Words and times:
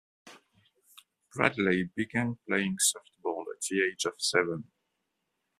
Bradley 1.31 1.91
began 1.95 2.39
playing 2.47 2.77
softball 2.79 3.43
at 3.53 3.61
the 3.69 3.87
age 3.87 4.03
of 4.05 4.15
seven. 4.17 4.71